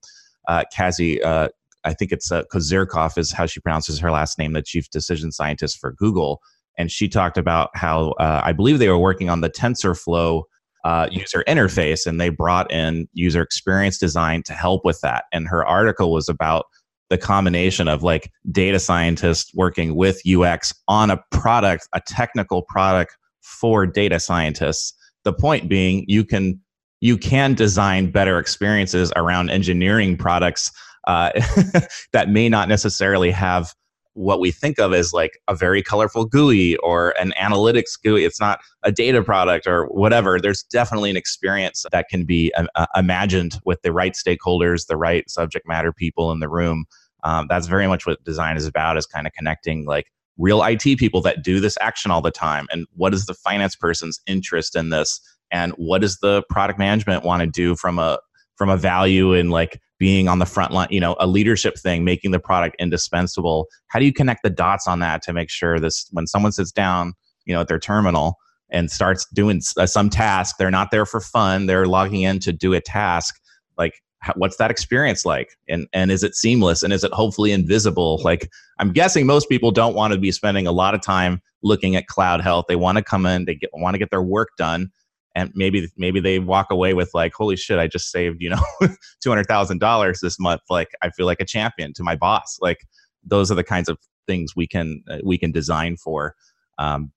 [0.47, 1.23] uh, Cassie.
[1.23, 1.49] Uh,
[1.83, 5.31] I think it's uh, Kozyrkov is how she pronounces her last name, the chief decision
[5.31, 6.41] scientist for Google,
[6.77, 10.43] and she talked about how uh, I believe they were working on the TensorFlow
[10.85, 15.25] uh, user interface, and they brought in user experience design to help with that.
[15.33, 16.65] And her article was about
[17.09, 23.17] the combination of like data scientists working with UX on a product, a technical product
[23.41, 24.93] for data scientists.
[25.25, 26.61] The point being, you can
[27.01, 30.71] you can design better experiences around engineering products
[31.09, 31.31] uh,
[32.13, 33.73] that may not necessarily have
[34.13, 38.25] what we think of as like a very colorful GUI or an analytics GUI.
[38.25, 40.39] It's not a data product or whatever.
[40.39, 44.97] There's definitely an experience that can be uh, uh, imagined with the right stakeholders, the
[44.97, 46.85] right subject matter people in the room.
[47.23, 50.99] Um, that's very much what design is about is kind of connecting like real IT
[50.99, 52.67] people that do this action all the time.
[52.71, 55.19] And what is the finance person's interest in this?
[55.51, 58.19] And what does the product management want to do from a
[58.59, 62.03] from a value in like being on the front line, you know, a leadership thing,
[62.03, 63.67] making the product indispensable.
[63.87, 66.71] How do you connect the dots on that to make sure this when someone sits
[66.71, 67.13] down,
[67.45, 68.35] you know, at their terminal
[68.69, 72.51] and starts doing uh, some task, they're not there for fun, they're logging in to
[72.51, 73.39] do a task.
[73.77, 73.93] Like
[74.35, 78.49] what's that experience like and and is it seamless and is it hopefully invisible like
[78.77, 82.07] i'm guessing most people don't want to be spending a lot of time looking at
[82.07, 84.91] cloud health they want to come in they get, want to get their work done
[85.39, 88.61] and maybe maybe they walk away with like holy shit i just saved you know
[89.25, 92.57] $200000 this month like i feel like a champion to my boss.
[92.61, 92.79] Like
[93.23, 93.97] those are the kinds of
[94.27, 96.35] things we can uh, we can design for.
[96.77, 97.11] Um,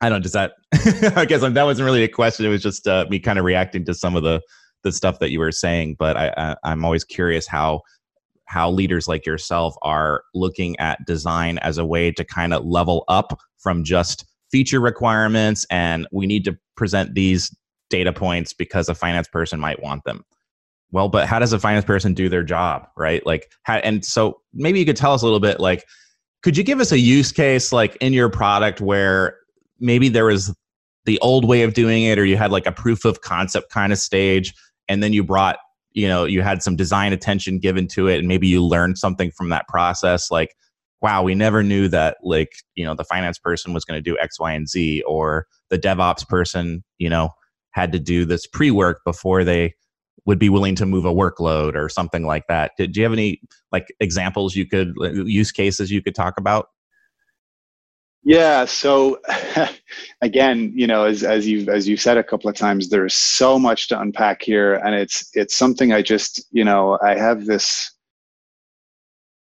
[0.00, 0.52] i don't does that
[1.16, 3.84] i guess that wasn't really a question it was just uh, me kind of reacting
[3.84, 4.40] to some of the
[4.82, 7.80] the stuff that you were saying but I, I i'm always curious how
[8.44, 13.04] how leaders like yourself are looking at design as a way to kind of level
[13.08, 17.54] up from just feature requirements and we need to present these
[17.90, 20.24] data points because a finance person might want them.
[20.92, 23.24] Well but how does a finance person do their job right?
[23.26, 25.84] Like how, and so maybe you could tell us a little bit like
[26.42, 29.38] could you give us a use case like in your product where
[29.80, 30.54] maybe there was
[31.04, 33.92] the old way of doing it or you had like a proof of concept kind
[33.92, 34.54] of stage
[34.88, 35.58] and then you brought
[35.92, 39.32] you know you had some design attention given to it and maybe you learned something
[39.32, 40.30] from that process?
[40.30, 40.54] Like
[41.02, 44.18] wow, we never knew that like, you know, the finance person was going to do
[44.18, 47.30] X, Y, and Z, or the DevOps person, you know,
[47.72, 49.74] had to do this pre work before they
[50.24, 52.72] would be willing to move a workload or something like that.
[52.76, 53.40] Did, do you have any
[53.72, 56.68] like examples you could uh, use cases you could talk about?
[58.24, 58.64] Yeah.
[58.64, 59.20] So
[60.20, 63.56] again, you know, as as you've, as you've said a couple of times, there's so
[63.56, 67.92] much to unpack here, and it's it's something I just you know I have this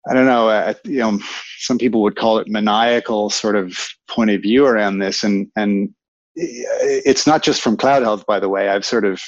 [0.06, 1.18] I don't know, uh, you know,
[1.58, 3.76] some people would call it maniacal sort of
[4.08, 5.92] point of view around this, and and
[6.34, 8.68] it's not just from cloud health, by the way.
[8.68, 9.20] I've sort of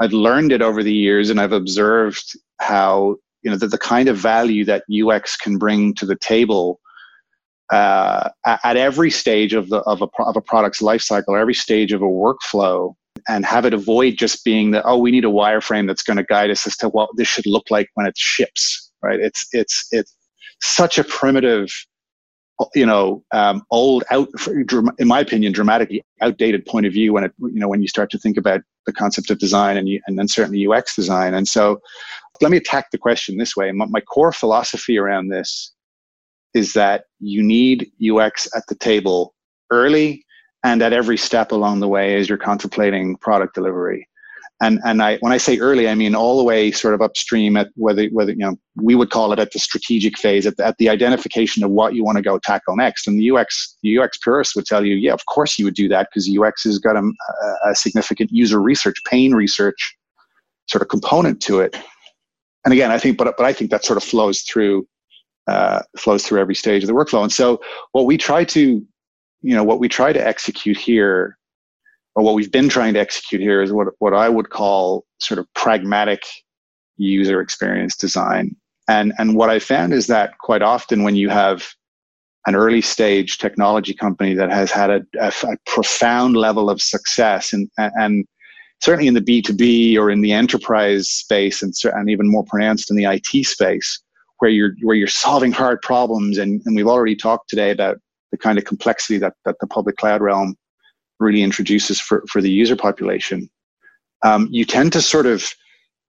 [0.00, 4.08] I've learned it over the years, and I've observed how you know that the kind
[4.08, 6.80] of value that UX can bring to the table
[7.70, 12.02] uh, at every stage of the of a of a product's lifecycle, every stage of
[12.02, 12.94] a workflow,
[13.28, 16.24] and have it avoid just being that oh we need a wireframe that's going to
[16.24, 19.20] guide us as to what this should look like when it ships right?
[19.20, 20.14] It's it's it's
[20.60, 21.68] such a primitive,
[22.74, 24.28] you know, um, old out,
[24.98, 28.10] in my opinion, dramatically outdated point of view when it, you know, when you start
[28.10, 31.34] to think about the concept of design and you, and then certainly UX design.
[31.34, 31.80] And so,
[32.40, 33.72] let me attack the question this way.
[33.72, 35.72] My, my core philosophy around this
[36.54, 39.34] is that you need UX at the table
[39.70, 40.24] early
[40.64, 44.08] and at every step along the way as you're contemplating product delivery
[44.60, 47.56] and and I when I say early, I mean all the way sort of upstream
[47.56, 50.66] at whether whether you know we would call it at the strategic phase, at the,
[50.66, 53.06] at the identification of what you want to go tackle next.
[53.06, 55.88] And the UX the UX purist would tell you, yeah, of course you would do
[55.88, 57.12] that because UX has got a,
[57.66, 59.96] a significant user research, pain research
[60.66, 61.76] sort of component to it.
[62.64, 64.88] And again, I think, but but I think that sort of flows through
[65.46, 67.22] uh, flows through every stage of the workflow.
[67.22, 67.60] And so
[67.92, 68.84] what we try to
[69.40, 71.38] you know what we try to execute here
[72.18, 75.38] or what we've been trying to execute here is what, what I would call sort
[75.38, 76.24] of pragmatic
[76.96, 78.56] user experience design.
[78.88, 81.68] And, and what I found is that quite often when you have
[82.48, 87.52] an early stage technology company that has had a, a, a profound level of success
[87.52, 88.26] and, and
[88.80, 92.96] certainly in the B2B or in the enterprise space and, and even more pronounced in
[92.96, 94.02] the IT space,
[94.40, 96.36] where you're, where you're solving hard problems.
[96.36, 97.98] And, and we've already talked today about
[98.32, 100.56] the kind of complexity that, that the public cloud realm
[101.20, 103.48] really introduces for, for the user population,
[104.22, 105.48] um, you tend to sort of,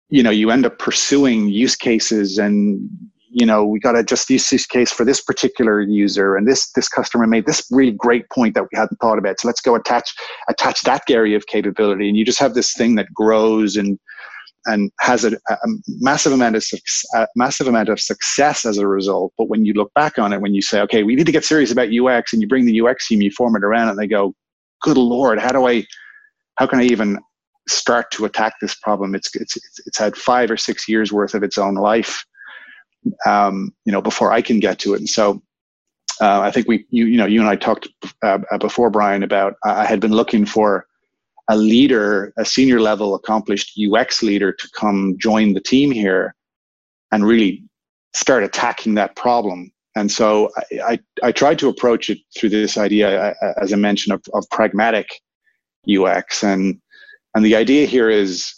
[0.10, 2.90] you know, you end up pursuing use cases and
[3.32, 6.72] you know we got to just use this case for this particular user and this
[6.72, 9.40] this customer made this really great point that we hadn't thought about.
[9.40, 10.12] So let's go attach
[10.50, 12.10] attach that area of capability.
[12.10, 14.00] And you just have this thing that grows and
[14.66, 16.66] and has a, a massive amount of
[17.16, 19.34] a massive amount of success as a result.
[19.38, 21.46] But when you look back on it, when you say, okay, we need to get
[21.46, 24.08] serious about UX, and you bring the UX team, you form it around, and they
[24.08, 24.34] go,
[24.82, 25.86] good lord, how do I,
[26.56, 27.20] how can I even
[27.68, 29.16] start to attack this problem?
[29.16, 32.26] It's it's it's had five or six years worth of its own life,
[33.26, 35.00] um, you know, before I can get to it.
[35.00, 35.42] And so,
[36.22, 37.88] uh, I think we, you you know, you and I talked
[38.24, 40.86] uh, before, Brian, about I had been looking for
[41.50, 46.36] a leader, a senior level accomplished UX leader to come join the team here
[47.12, 47.64] and really
[48.14, 49.72] start attacking that problem.
[50.00, 53.76] And so I, I, I tried to approach it through this idea, uh, as I
[53.76, 55.08] mentioned, of, of pragmatic
[55.90, 56.44] UX.
[56.44, 56.80] And,
[57.36, 58.54] and the idea here is,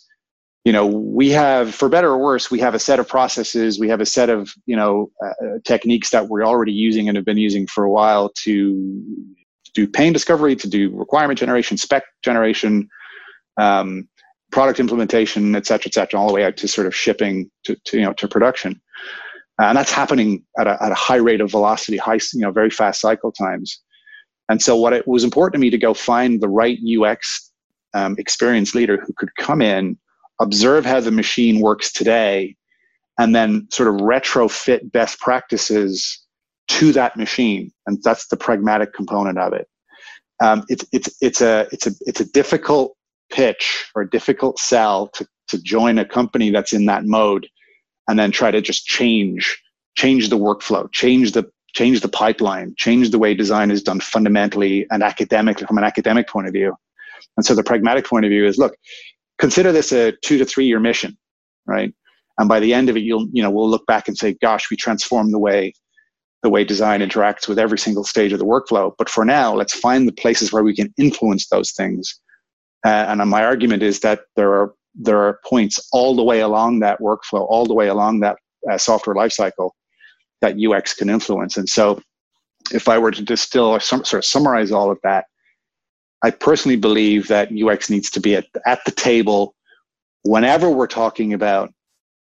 [0.66, 3.90] you know, we have, for better or worse, we have a set of processes, we
[3.90, 7.38] have a set of, you know, uh, techniques that we're already using and have been
[7.38, 9.04] using for a while to
[9.74, 12.88] do pain discovery, to do requirement generation, spec generation,
[13.58, 14.08] um,
[14.52, 17.76] product implementation, et cetera, et cetera, all the way out to sort of shipping to,
[17.86, 18.80] to you know to production.
[19.62, 22.52] Uh, and that's happening at a, at a high rate of velocity, high you know
[22.52, 23.80] very fast cycle times.
[24.50, 27.52] And so, what it was important to me to go find the right UX
[27.94, 29.98] um, experience leader who could come in,
[30.40, 32.56] observe how the machine works today,
[33.20, 36.26] and then sort of retrofit best practices
[36.68, 39.68] to that machine, and that's the pragmatic component of it.
[40.44, 42.96] Um, it's it's it's a it's a it's a difficult
[43.32, 47.48] pitch or a difficult sell to to join a company that's in that mode,
[48.12, 49.58] and then try to just change
[49.96, 54.86] change the workflow, change the change the pipeline, change the way design is done fundamentally
[54.92, 56.76] and academically from an academic point of view.
[57.38, 58.76] And so the pragmatic point of view is look,
[59.40, 61.18] consider this a two to three year mission,
[61.66, 61.94] right?
[62.38, 64.70] And by the end of it, you'll you know we'll look back and say, gosh,
[64.70, 65.74] we transformed the way
[66.44, 68.92] the way design interacts with every single stage of the workflow.
[68.98, 72.20] But for now, let's find the places where we can influence those things.
[72.86, 76.80] Uh, and my argument is that there are there are points all the way along
[76.80, 78.38] that workflow, all the way along that
[78.70, 79.72] uh, software lifecycle
[80.42, 81.58] that UX can influence.
[81.58, 82.02] And so,
[82.74, 85.26] if I were to distill or sort of summarize all of that,
[86.24, 89.56] I personally believe that UX needs to be at, at the table
[90.24, 91.74] whenever we're talking about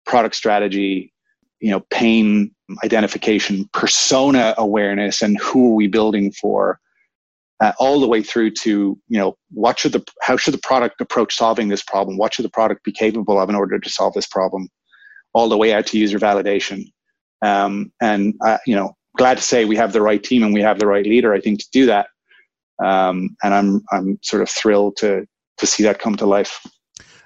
[0.06, 1.14] product strategy,
[1.60, 2.52] you know, pain
[2.84, 6.80] identification, persona awareness, and who are we building for,
[7.60, 11.02] uh, all the way through to you know what should the how should the product
[11.02, 12.18] approach solving this problem?
[12.18, 14.70] What should the product be capable of in order to solve this problem?
[15.34, 16.86] All the way out to user validation,
[17.42, 20.62] um, and uh, you know, glad to say we have the right team and we
[20.62, 21.34] have the right leader.
[21.34, 22.08] I think to do that,
[22.84, 25.26] um, and I'm I'm sort of thrilled to
[25.58, 26.60] to see that come to life.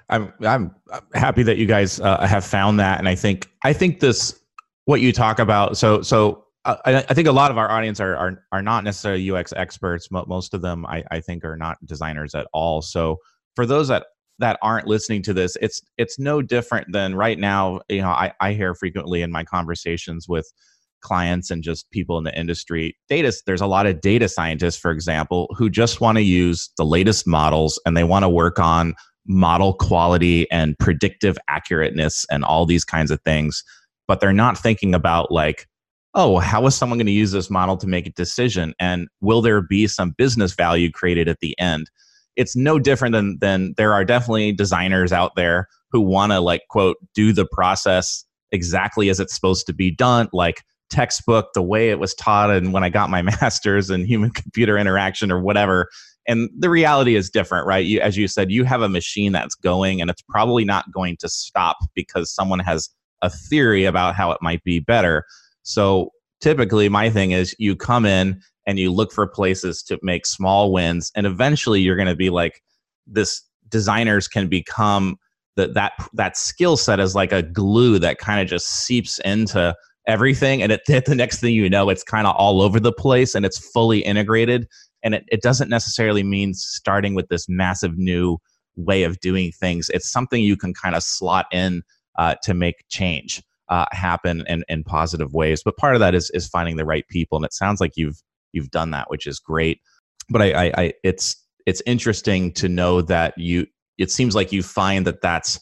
[0.08, 0.74] I'm I'm
[1.14, 4.38] happy that you guys uh, have found that, and I think I think this
[4.84, 5.76] what you talk about.
[5.76, 9.28] So so I, I, think a lot of our audience are are, are not necessarily
[9.28, 10.08] UX experts.
[10.10, 12.82] Most of them, I, I think, are not designers at all.
[12.82, 13.18] So
[13.56, 14.06] for those that
[14.38, 17.80] that aren't listening to this, it's it's no different than right now.
[17.88, 20.52] You know, I, I hear frequently in my conversations with
[21.00, 24.92] clients and just people in the industry data there's a lot of data scientists for
[24.92, 28.94] example who just want to use the latest models and they want to work on
[29.26, 33.64] model quality and predictive accurateness and all these kinds of things
[34.06, 35.66] but they're not thinking about like
[36.14, 38.74] oh how is someone going to use this model to make a decision?
[38.78, 41.90] And will there be some business value created at the end?
[42.36, 46.62] It's no different than than there are definitely designers out there who want to like
[46.70, 51.88] quote do the process exactly as it's supposed to be done like textbook the way
[51.88, 55.88] it was taught and when i got my master's in human computer interaction or whatever.
[56.28, 57.84] And the reality is different right?
[57.84, 61.16] You as you said you have a machine that's going and it's probably not going
[61.18, 62.88] to stop because someone has
[63.22, 65.24] a theory about how it might be better
[65.62, 70.26] so typically my thing is you come in and you look for places to make
[70.26, 72.62] small wins and eventually you're going to be like
[73.06, 75.16] this designers can become
[75.56, 79.74] that that that skill set is like a glue that kind of just seeps into
[80.06, 83.34] everything and it, the next thing you know it's kind of all over the place
[83.34, 84.66] and it's fully integrated
[85.02, 88.38] and it, it doesn't necessarily mean starting with this massive new
[88.76, 89.90] way of doing things.
[89.90, 91.82] It's something you can kind of slot in
[92.18, 93.42] uh, to make change
[93.72, 97.08] uh, happen in, in positive ways but part of that is is finding the right
[97.08, 99.80] people and it sounds like you've you've done that which is great.
[100.28, 103.66] But I, I, I it's it's interesting to know that you
[103.98, 105.58] it seems like you find that that's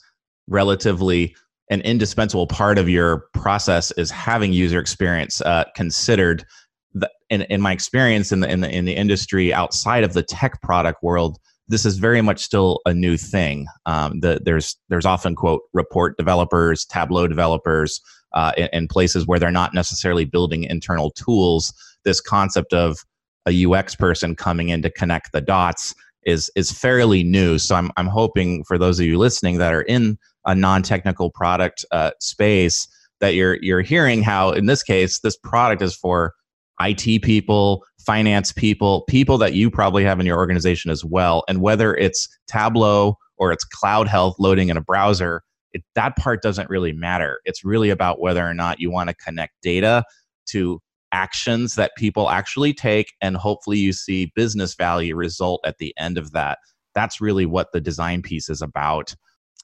[0.49, 1.35] relatively
[1.71, 6.45] an indispensable part of your process is having user experience uh, considered
[6.93, 10.23] the, in, in my experience in the, in the in the industry outside of the
[10.23, 11.39] tech product world,
[11.71, 13.67] this is very much still a new thing.
[13.87, 18.01] Um, the, there's there's often quote report developers, Tableau developers,
[18.35, 21.73] uh, in, in, places where they're not necessarily building internal tools.
[22.05, 22.99] This concept of
[23.47, 25.95] a UX person coming in to connect the dots
[26.25, 27.57] is is fairly new.
[27.59, 31.85] So I'm I'm hoping for those of you listening that are in a non-technical product
[31.93, 32.89] uh, space
[33.21, 36.35] that you're you're hearing how in this case this product is for
[36.81, 41.45] IT people, finance people, people that you probably have in your organization as well.
[41.49, 46.43] And whether it's Tableau or it's Cloud Health loading in a browser, it, that part
[46.43, 47.41] doesn't really matter.
[47.45, 50.05] It's really about whether or not you want to connect data
[50.51, 50.81] to
[51.13, 56.19] actions that people actually take, and hopefully you see business value result at the end
[56.19, 56.59] of that.
[56.95, 59.15] That's really what the design piece is about,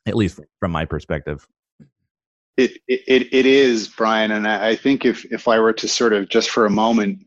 [0.06, 1.46] at least from my perspective.
[2.56, 4.30] It, it, it is, Brian.
[4.30, 7.24] And I think if, if I were to sort of just for a moment,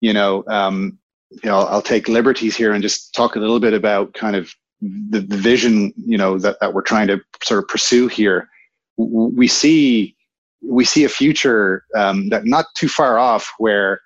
[0.00, 0.98] you know, um,
[1.30, 4.50] you know, I'll take liberties here and just talk a little bit about kind of
[4.80, 8.48] the, the vision, you know, that, that we're trying to sort of pursue here.
[8.96, 10.16] We see,
[10.62, 14.00] we see a future um, that not too far off where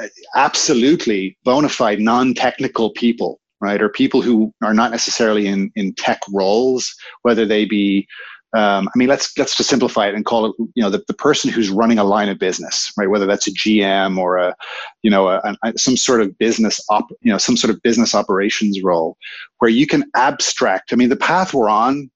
[0.00, 5.94] uh, absolutely bona fide non-technical people right or people who are not necessarily in in
[5.94, 8.06] tech roles whether they be
[8.54, 11.14] um, I mean, let's let's just simplify it and call it, you know, the, the
[11.14, 13.10] person who's running a line of business, right?
[13.10, 14.54] Whether that's a GM or a,
[15.02, 18.14] you know, a, a, some sort of business op, you know, some sort of business
[18.14, 19.16] operations role,
[19.58, 20.92] where you can abstract.
[20.92, 22.10] I mean, the path we're on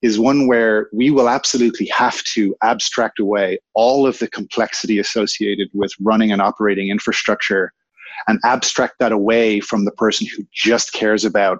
[0.00, 5.68] is one where we will absolutely have to abstract away all of the complexity associated
[5.72, 7.72] with running and operating infrastructure,
[8.28, 11.58] and abstract that away from the person who just cares about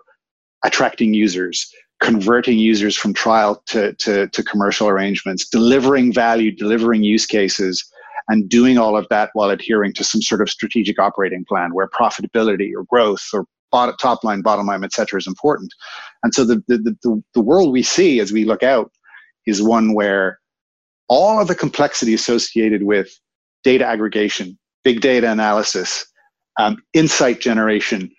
[0.65, 1.71] attracting users
[2.05, 7.83] converting users from trial to, to, to commercial arrangements, delivering value, delivering use cases,
[8.29, 11.89] and doing all of that while adhering to some sort of strategic operating plan where
[11.89, 13.47] profitability or growth or
[13.99, 15.73] top line, bottom line, et cetera, is important.
[16.23, 18.93] And so the, the, the, the world we see as we look out
[19.47, 20.39] is one where
[21.09, 23.09] all of the complexity associated with
[23.65, 26.07] data aggregation, big data analysis,
[26.59, 28.11] um, insight generation,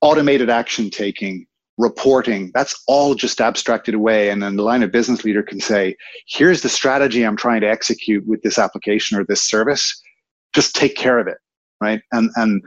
[0.00, 1.46] automated action taking,
[1.78, 4.30] reporting, that's all just abstracted away.
[4.30, 7.68] And then the line of business leader can say, here's the strategy I'm trying to
[7.70, 10.00] execute with this application or this service.
[10.54, 11.38] Just take care of it.
[11.80, 12.02] Right.
[12.10, 12.62] And and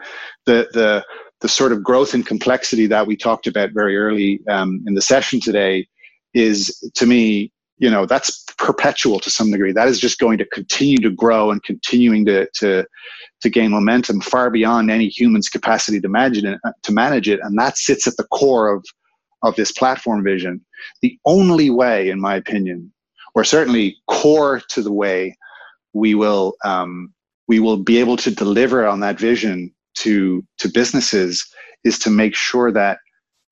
[0.46, 1.04] the the
[1.42, 5.02] the sort of growth and complexity that we talked about very early um, in the
[5.02, 5.88] session today
[6.34, 10.46] is to me you know that's perpetual to some degree that is just going to
[10.46, 12.86] continue to grow and continuing to to
[13.42, 17.60] to gain momentum far beyond any human's capacity to imagine it, to manage it and
[17.60, 18.86] that sits at the core of
[19.44, 20.62] of this platform vision,
[21.02, 22.92] the only way, in my opinion,
[23.36, 25.36] or certainly core to the way
[25.94, 27.14] we will um,
[27.48, 31.46] we will be able to deliver on that vision to to businesses
[31.84, 33.00] is to make sure that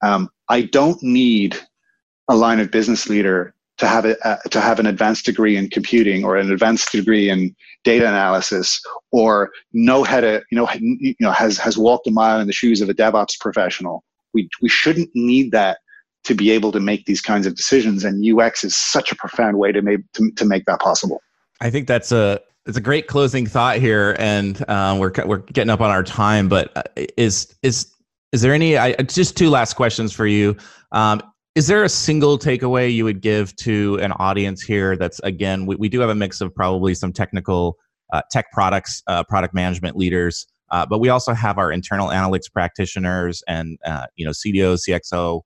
[0.02, 1.58] um, I don't need
[2.30, 5.70] a line of business leader to have a, uh, to have an advanced degree in
[5.70, 8.82] computing or an advanced degree in data analysis
[9.12, 12.54] or know how to you know you know has has walked a mile in the
[12.54, 14.04] shoes of a DevOps professional
[14.34, 15.80] we, we shouldn't need that
[16.26, 18.04] to be able to make these kinds of decisions.
[18.04, 21.22] And UX is such a profound way to make, to, to make that possible.
[21.62, 25.72] I think that's a, it's a great closing thought here, and uh, we're we're getting
[25.72, 26.48] up on our time.
[26.48, 26.84] But uh,
[27.18, 27.92] is is
[28.32, 28.78] is there any?
[28.78, 30.56] I, just two last questions for you.
[30.92, 31.22] Um,
[31.56, 34.96] is there a single takeaway you would give to an audience here?
[34.96, 37.76] That's again, we, we do have a mix of probably some technical
[38.14, 42.52] uh, tech products, uh, product management leaders, uh, but we also have our internal analytics
[42.52, 45.42] practitioners and uh, you know CDO, CXO,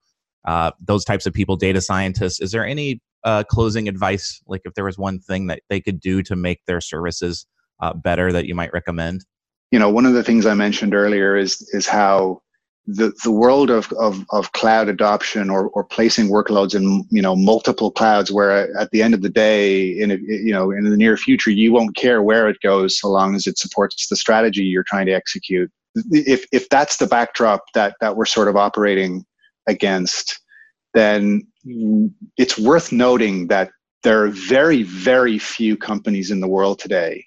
[0.45, 2.41] uh, those types of people, data scientists.
[2.41, 5.99] Is there any uh, closing advice, like if there was one thing that they could
[5.99, 7.45] do to make their services
[7.80, 9.26] uh, better that you might recommend?
[9.71, 12.41] You know, one of the things I mentioned earlier is is how
[12.86, 17.36] the, the world of, of, of cloud adoption or, or placing workloads in you know
[17.36, 20.98] multiple clouds where at the end of the day in a, you know in the
[20.98, 24.64] near future you won't care where it goes so long as it supports the strategy
[24.64, 25.72] you're trying to execute.
[26.12, 29.26] If if that's the backdrop that that we're sort of operating
[29.68, 30.40] against
[30.94, 31.48] then
[32.38, 33.72] it's worth noting that
[34.04, 37.26] there are very very few companies in the world today.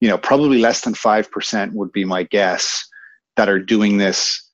[0.00, 2.86] You know probably less than 5% would be my guess
[3.36, 4.48] that are doing this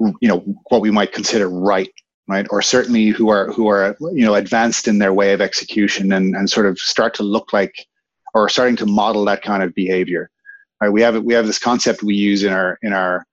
[0.00, 0.38] you know
[0.68, 1.90] what we might consider right
[2.28, 2.46] right?
[2.50, 6.36] Or certainly who are who are you know advanced in their way of execution and
[6.36, 7.86] and sort of start to look like
[8.34, 10.30] or starting to model that kind of behavior.
[10.80, 10.90] Right?
[10.90, 13.24] We have we have this concept we use in our in our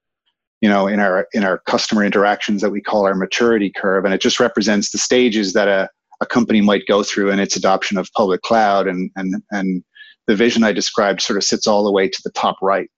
[0.61, 4.13] you know in our in our customer interactions that we call our maturity curve and
[4.13, 5.89] it just represents the stages that a,
[6.21, 9.83] a company might go through in its adoption of public cloud and and and
[10.27, 12.89] the vision i described sort of sits all the way to the top right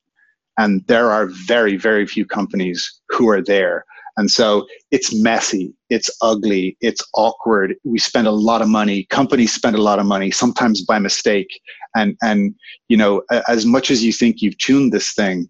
[0.58, 3.86] And there are very, very few companies who are there.
[4.18, 7.76] And so it's messy, it's ugly, it's awkward.
[7.84, 9.06] We spend a lot of money.
[9.12, 11.48] Companies spend a lot of money, sometimes by mistake.
[11.96, 12.56] And and
[12.90, 15.48] you know, as much as you think you've tuned this thing,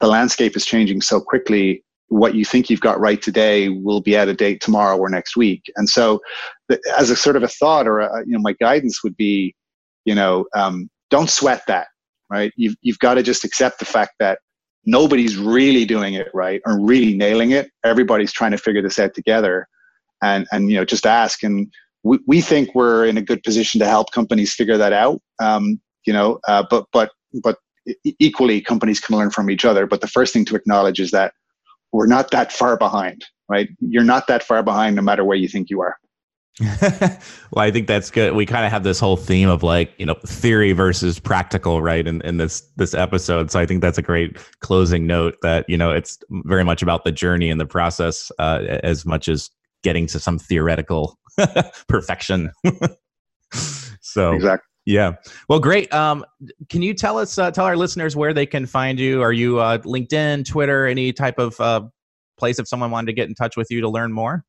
[0.00, 1.82] the landscape is changing so quickly.
[2.08, 5.36] What you think you've got right today will be out of date tomorrow or next
[5.36, 5.64] week.
[5.74, 6.20] And so,
[6.96, 9.56] as a sort of a thought or a, you know, my guidance would be,
[10.04, 11.88] you know, um, don't sweat that.
[12.34, 12.52] Right?
[12.56, 14.40] You've you've got to just accept the fact that
[14.84, 17.70] nobody's really doing it right or really nailing it.
[17.84, 19.68] Everybody's trying to figure this out together,
[20.20, 21.44] and and you know just ask.
[21.44, 21.72] And
[22.02, 25.20] we, we think we're in a good position to help companies figure that out.
[25.40, 27.56] Um, you know, uh, but but but
[28.18, 29.86] equally, companies can learn from each other.
[29.86, 31.34] But the first thing to acknowledge is that
[31.92, 33.24] we're not that far behind.
[33.48, 33.68] Right?
[33.78, 35.94] You're not that far behind, no matter where you think you are.
[36.60, 37.18] Well,
[37.56, 38.34] I think that's good.
[38.34, 42.06] We kind of have this whole theme of like, you know, theory versus practical, right?
[42.06, 43.50] In, in this this episode.
[43.50, 47.04] So I think that's a great closing note that, you know, it's very much about
[47.04, 49.50] the journey and the process uh, as much as
[49.82, 51.18] getting to some theoretical
[51.88, 52.52] perfection.
[54.00, 54.68] so exactly.
[54.86, 55.14] Yeah.
[55.48, 55.92] Well, great.
[55.94, 56.24] Um,
[56.68, 59.22] can you tell us, uh, tell our listeners where they can find you?
[59.22, 61.82] Are you uh, LinkedIn, Twitter, any type of uh,
[62.36, 64.44] place if someone wanted to get in touch with you to learn more?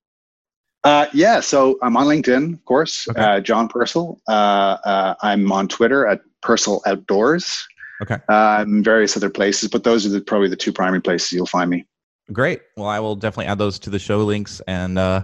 [0.85, 3.19] Uh, yeah, so I'm on LinkedIn, of course, okay.
[3.19, 4.21] uh, John Purcell.
[4.27, 7.67] Uh, uh I'm on Twitter at Purcell Outdoors.
[8.03, 8.17] Okay.
[8.29, 11.71] Um, various other places, but those are the, probably the two primary places you'll find
[11.71, 11.87] me.
[12.31, 12.61] Great.
[12.77, 14.61] Well, I will definitely add those to the show links.
[14.67, 15.23] And uh,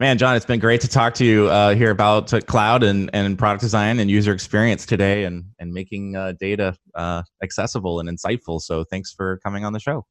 [0.00, 3.38] man, John, it's been great to talk to you uh, here about cloud and, and
[3.38, 6.74] product design and user experience today, and and making data
[7.42, 8.62] accessible and insightful.
[8.62, 10.06] So thanks for coming on the show.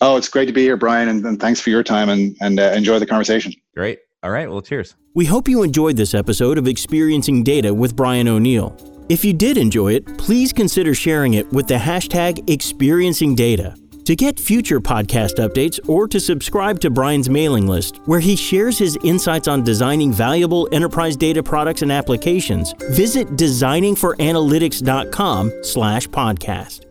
[0.00, 2.60] Oh, it's great to be here, Brian, and, and thanks for your time and, and
[2.60, 3.52] uh, enjoy the conversation.
[3.74, 4.00] Great.
[4.22, 4.50] All right.
[4.50, 4.94] Well, cheers.
[5.14, 8.76] We hope you enjoyed this episode of Experiencing Data with Brian O'Neill.
[9.08, 13.74] If you did enjoy it, please consider sharing it with the hashtag Experiencing Data.
[14.04, 18.78] To get future podcast updates or to subscribe to Brian's mailing list, where he shares
[18.78, 26.85] his insights on designing valuable enterprise data products and applications, visit designingforanalytics.com slash podcast.